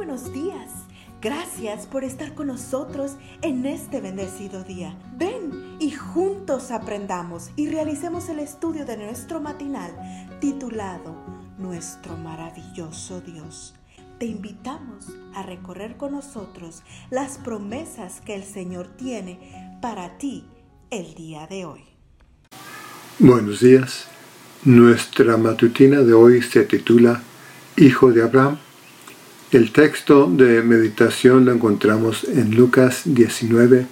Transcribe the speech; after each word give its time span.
buenos 0.00 0.32
días. 0.32 0.70
Gracias 1.20 1.84
por 1.84 2.04
estar 2.04 2.34
con 2.34 2.46
nosotros 2.46 3.16
en 3.42 3.66
este 3.66 4.00
bendecido 4.00 4.64
día. 4.64 4.96
Ven 5.18 5.76
y 5.78 5.90
juntos 5.90 6.70
aprendamos 6.70 7.50
y 7.54 7.68
realicemos 7.68 8.30
el 8.30 8.38
estudio 8.38 8.86
de 8.86 8.96
nuestro 8.96 9.42
matinal 9.42 9.90
titulado 10.40 11.14
Nuestro 11.58 12.16
maravilloso 12.16 13.20
Dios. 13.20 13.74
Te 14.18 14.24
invitamos 14.24 15.08
a 15.34 15.42
recorrer 15.42 15.98
con 15.98 16.12
nosotros 16.12 16.82
las 17.10 17.36
promesas 17.36 18.22
que 18.22 18.34
el 18.34 18.44
Señor 18.44 18.88
tiene 18.96 19.78
para 19.82 20.16
ti 20.16 20.46
el 20.88 21.12
día 21.14 21.46
de 21.46 21.66
hoy. 21.66 21.84
Buenos 23.18 23.60
días. 23.60 24.06
Nuestra 24.64 25.36
matutina 25.36 26.00
de 26.00 26.14
hoy 26.14 26.40
se 26.40 26.64
titula 26.64 27.20
Hijo 27.76 28.12
de 28.12 28.22
Abraham 28.22 28.56
el 29.52 29.72
texto 29.72 30.30
de 30.30 30.62
meditación 30.62 31.44
lo 31.44 31.52
encontramos 31.52 32.22
en 32.22 32.54
Lucas 32.54 33.02
19, 33.04 33.84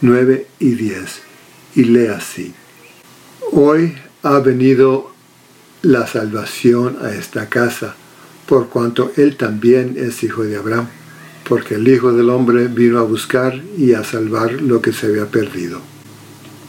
9 0.00 0.46
y 0.58 0.70
10 0.70 1.22
y 1.74 1.84
lee 1.84 2.06
así. 2.06 2.54
Hoy 3.52 3.94
ha 4.22 4.38
venido 4.38 5.12
la 5.82 6.06
salvación 6.06 6.96
a 7.02 7.12
esta 7.12 7.50
casa, 7.50 7.94
por 8.46 8.70
cuanto 8.70 9.12
él 9.16 9.36
también 9.36 9.96
es 9.98 10.22
hijo 10.22 10.44
de 10.44 10.56
Abraham, 10.56 10.88
porque 11.46 11.74
el 11.74 11.86
Hijo 11.86 12.12
del 12.12 12.30
Hombre 12.30 12.68
vino 12.68 13.00
a 13.00 13.02
buscar 13.02 13.60
y 13.76 13.92
a 13.92 14.02
salvar 14.02 14.52
lo 14.52 14.80
que 14.80 14.92
se 14.92 15.06
había 15.06 15.26
perdido. 15.26 15.80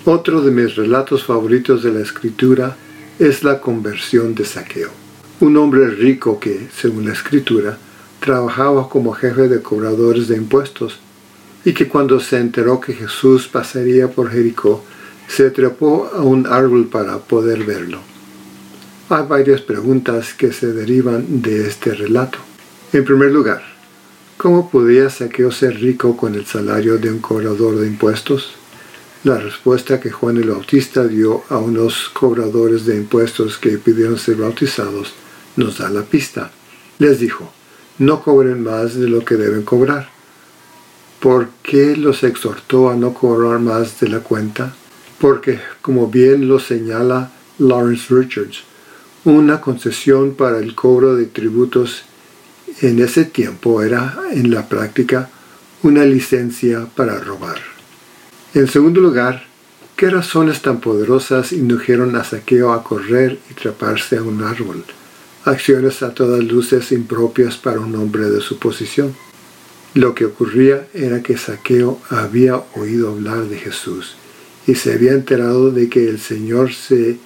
Otro 0.03 0.41
de 0.41 0.51
mis 0.51 0.75
relatos 0.75 1.23
favoritos 1.23 1.81
de 1.83 1.93
la 1.93 2.01
escritura 2.01 2.75
es 3.19 3.43
la 3.43 3.61
conversión 3.61 4.35
de 4.35 4.43
Saqueo, 4.43 4.89
un 5.39 5.55
hombre 5.55 5.87
rico 5.91 6.39
que, 6.39 6.67
según 6.75 7.05
la 7.05 7.13
escritura, 7.13 7.77
trabajaba 8.21 8.87
como 8.87 9.13
jefe 9.13 9.49
de 9.49 9.61
cobradores 9.61 10.27
de 10.27 10.37
impuestos 10.37 10.99
y 11.65 11.73
que 11.73 11.87
cuando 11.87 12.19
se 12.19 12.37
enteró 12.37 12.79
que 12.79 12.93
Jesús 12.93 13.47
pasaría 13.47 14.09
por 14.09 14.29
Jericó, 14.31 14.83
se 15.27 15.49
trepó 15.49 16.09
a 16.13 16.21
un 16.21 16.45
árbol 16.45 16.87
para 16.87 17.17
poder 17.17 17.63
verlo. 17.63 17.99
Hay 19.09 19.25
varias 19.27 19.61
preguntas 19.61 20.33
que 20.33 20.53
se 20.53 20.71
derivan 20.71 21.41
de 21.41 21.67
este 21.67 21.93
relato. 21.93 22.37
En 22.93 23.03
primer 23.03 23.31
lugar, 23.31 23.63
¿cómo 24.37 24.69
podía 24.69 25.09
Saqueo 25.09 25.51
ser 25.51 25.79
rico 25.79 26.15
con 26.15 26.35
el 26.35 26.45
salario 26.45 26.97
de 26.97 27.11
un 27.11 27.19
cobrador 27.19 27.77
de 27.77 27.87
impuestos? 27.87 28.53
La 29.23 29.37
respuesta 29.37 29.99
que 29.99 30.11
Juan 30.11 30.37
el 30.37 30.49
Bautista 30.49 31.07
dio 31.07 31.43
a 31.49 31.57
unos 31.57 32.09
cobradores 32.09 32.85
de 32.85 32.97
impuestos 32.97 33.57
que 33.57 33.77
pidieron 33.77 34.17
ser 34.17 34.35
bautizados 34.35 35.13
nos 35.55 35.79
da 35.79 35.89
la 35.89 36.03
pista. 36.03 36.51
Les 36.99 37.19
dijo, 37.19 37.51
no 38.01 38.23
cobren 38.23 38.63
más 38.63 38.95
de 38.95 39.07
lo 39.07 39.23
que 39.23 39.35
deben 39.35 39.61
cobrar. 39.61 40.09
¿Por 41.19 41.49
qué 41.61 41.95
los 41.95 42.23
exhortó 42.23 42.89
a 42.89 42.95
no 42.95 43.13
cobrar 43.13 43.59
más 43.59 43.99
de 43.99 44.09
la 44.09 44.21
cuenta? 44.21 44.73
Porque, 45.19 45.59
como 45.83 46.07
bien 46.07 46.47
lo 46.47 46.59
señala 46.59 47.31
Lawrence 47.59 48.11
Richards, 48.11 48.63
una 49.23 49.61
concesión 49.61 50.33
para 50.33 50.57
el 50.57 50.73
cobro 50.73 51.15
de 51.15 51.27
tributos 51.27 52.01
en 52.81 52.99
ese 52.99 53.23
tiempo 53.25 53.83
era, 53.83 54.17
en 54.31 54.49
la 54.49 54.67
práctica, 54.67 55.29
una 55.83 56.03
licencia 56.03 56.87
para 56.95 57.19
robar. 57.19 57.59
En 58.55 58.67
segundo 58.67 58.99
lugar, 58.99 59.43
¿qué 59.95 60.09
razones 60.09 60.63
tan 60.63 60.81
poderosas 60.81 61.51
indujeron 61.51 62.15
a 62.15 62.23
Saqueo 62.23 62.73
a 62.73 62.83
correr 62.83 63.37
y 63.51 63.53
treparse 63.53 64.17
a 64.17 64.23
un 64.23 64.41
árbol? 64.41 64.85
Acciones 65.45 66.03
a 66.03 66.13
todas 66.13 66.43
luces 66.43 66.91
impropias 66.91 67.57
para 67.57 67.79
un 67.79 67.95
hombre 67.95 68.29
de 68.29 68.41
su 68.41 68.59
posición. 68.59 69.15
Lo 69.93 70.15
que 70.15 70.25
ocurría 70.25 70.87
era 70.93 71.21
que 71.21 71.37
Saqueo 71.37 71.99
había 72.09 72.61
oído 72.75 73.11
hablar 73.11 73.45
de 73.45 73.57
Jesús 73.57 74.15
y 74.67 74.75
se 74.75 74.93
había 74.93 75.13
enterado 75.13 75.71
de 75.71 75.89
que 75.89 76.07
el 76.07 76.19
Señor 76.19 76.73
se 76.73 77.17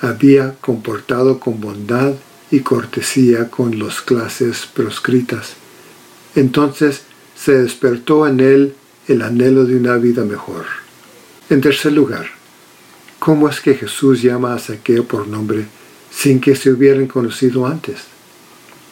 había 0.00 0.54
comportado 0.60 1.40
con 1.40 1.60
bondad 1.60 2.14
y 2.50 2.60
cortesía 2.60 3.48
con 3.48 3.78
las 3.78 4.00
clases 4.00 4.66
proscritas. 4.66 5.54
Entonces 6.34 7.02
se 7.36 7.52
despertó 7.52 8.26
en 8.26 8.40
él 8.40 8.74
el 9.08 9.22
anhelo 9.22 9.64
de 9.64 9.76
una 9.76 9.96
vida 9.96 10.24
mejor. 10.24 10.64
En 11.48 11.60
tercer 11.60 11.92
lugar, 11.92 12.26
¿cómo 13.18 13.48
es 13.48 13.60
que 13.60 13.74
Jesús 13.74 14.22
llama 14.22 14.54
a 14.54 14.58
Saqueo 14.58 15.04
por 15.04 15.26
nombre 15.26 15.66
sin 16.24 16.40
que 16.40 16.56
se 16.56 16.70
hubieran 16.70 17.06
conocido 17.06 17.66
antes? 17.66 17.96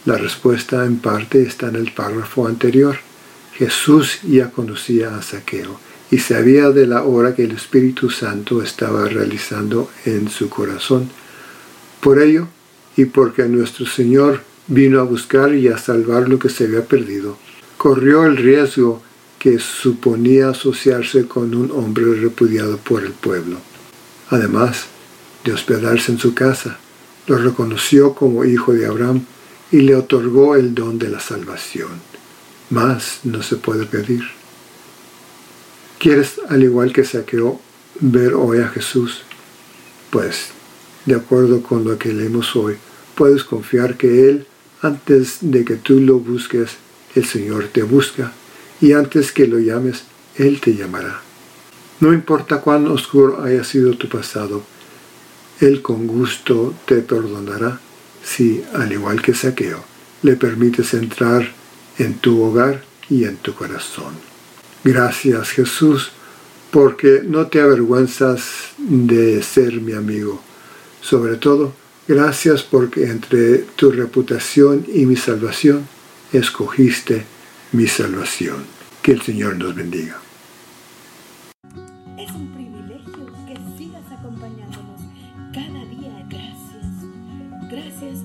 La 0.05 0.19
respuesta 0.19 0.85
en 0.85 0.99
parte 0.99 1.41
está 1.41 1.69
en 1.69 1.77
el 1.77 1.91
párrafo 1.91 2.47
anterior. 2.47 2.99
Jesús 3.55 4.19
ya 4.23 4.51
conocía 4.51 5.17
a 5.17 5.23
Saqueo 5.23 5.81
y 6.11 6.19
sabía 6.19 6.69
de 6.69 6.87
la 6.87 7.05
hora 7.05 7.35
que 7.35 7.45
el 7.45 7.53
Espíritu 7.53 8.11
Santo 8.11 8.63
estaba 8.63 9.09
realizando 9.09 9.91
en 10.05 10.29
su 10.29 10.51
corazón. 10.51 11.09
Por 12.03 12.21
ello, 12.21 12.49
y 12.99 13.07
porque 13.07 13.45
nuestro 13.45 13.87
Señor 13.87 14.43
vino 14.67 15.01
a 15.01 15.05
buscar 15.05 15.55
y 15.55 15.69
a 15.69 15.79
salvar 15.79 16.29
lo 16.29 16.39
que 16.39 16.51
se 16.51 16.65
había 16.65 16.85
perdido, 16.85 17.39
corrió 17.79 18.27
el 18.27 18.37
riesgo 18.37 19.03
que 19.39 19.59
suponía 19.59 20.51
asociarse 20.51 21.27
con 21.27 21.55
un 21.55 21.71
hombre 21.71 22.15
repudiado 22.15 22.77
por 22.77 23.03
el 23.03 23.13
pueblo. 23.13 23.57
Además 24.29 24.85
de 25.45 25.55
hospedarse 25.55 26.13
en 26.13 26.19
su 26.19 26.35
casa, 26.35 26.79
lo 27.27 27.39
reconoció 27.39 28.15
como 28.15 28.45
hijo 28.45 28.73
de 28.73 28.87
Abraham 28.87 29.25
y 29.71 29.79
le 29.79 29.97
otorgó 29.97 30.57
el 30.57 30.75
don 30.75 30.99
de 30.99 31.09
la 31.09 31.21
salvación. 31.21 31.91
Más 32.71 33.21
no 33.25 33.43
se 33.43 33.57
puede 33.57 33.87
pedir. 33.87 34.23
¿Quieres, 35.99 36.41
al 36.49 36.63
igual 36.63 36.93
que 36.93 37.05
Saqueo, 37.05 37.61
ver 38.01 38.35
hoy 38.35 38.59
a 38.59 38.69
Jesús? 38.69 39.23
Pues, 40.11 40.49
de 41.07 41.15
acuerdo 41.15 41.63
con 41.63 41.85
lo 41.85 41.97
que 41.99 42.13
leemos 42.13 42.57
hoy, 42.57 42.77
puedes 43.15 43.45
confiar 43.45 43.97
que 43.97 44.29
Él, 44.29 44.47
antes 44.81 45.39
de 45.41 45.65
que 45.65 45.77
tú 45.77 46.01
lo 46.01 46.19
busques, 46.19 46.71
el 47.15 47.25
Señor 47.25 47.69
te 47.73 47.83
busca, 47.83 48.33
y 48.81 48.93
antes 48.93 49.33
que 49.33 49.47
lo 49.47 49.59
llames, 49.59 50.05
Él 50.37 50.61
te 50.61 50.75
llamará. 50.75 51.21
No 52.01 52.13
importa 52.13 52.61
cuán 52.61 52.89
oscuro 52.89 53.43
haya 53.43 53.63
sido 53.63 53.97
tu 53.97 54.09
pasado, 54.09 54.65
él 55.63 55.81
con 55.81 56.07
gusto 56.07 56.75
te 56.87 56.97
perdonará 56.97 57.81
si, 58.25 58.63
al 58.75 58.93
igual 58.93 59.23
que 59.23 59.33
Saqueo, 59.33 59.85
le 60.23 60.37
permites 60.37 60.93
entrar 60.95 61.53
en 61.99 62.15
tu 62.15 62.43
hogar 62.43 62.85
y 63.09 63.25
en 63.25 63.37
tu 63.37 63.55
corazón. 63.55 64.15
Gracias 64.85 65.51
Jesús, 65.51 66.11
porque 66.73 67.23
no 67.25 67.47
te 67.47 67.61
avergüenzas 67.61 68.71
de 68.79 69.43
ser 69.43 69.81
mi 69.81 69.93
amigo. 69.93 70.43
Sobre 71.01 71.37
todo, 71.37 71.75
gracias 72.09 72.63
porque 72.63 73.07
entre 73.07 73.59
tu 73.77 73.93
reputación 73.93 74.85
y 74.93 75.07
mi 75.07 75.17
salvación, 75.17 75.87
escogiste 76.33 77.25
mi 77.73 77.87
salvación. 77.87 78.65
Que 79.03 79.13
el 79.13 79.23
Señor 79.23 79.57
nos 79.57 79.75
bendiga. 79.75 80.19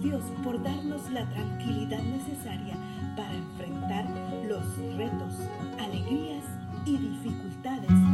Dios 0.02 0.24
por 0.44 0.62
darnos 0.62 1.09
la 1.12 1.28
tranquilidad 1.30 2.02
necesaria 2.03 2.75
para 3.16 3.34
enfrentar 3.34 4.06
los 4.47 4.78
retos, 4.96 5.34
alegrías 5.80 6.44
y 6.85 6.97
dificultades 6.97 8.06